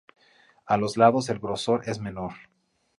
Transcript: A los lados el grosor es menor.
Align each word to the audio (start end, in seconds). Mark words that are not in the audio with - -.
A 0.65 0.77
los 0.77 0.97
lados 0.97 1.29
el 1.29 1.37
grosor 1.37 1.83
es 1.87 1.99
menor. 1.99 2.31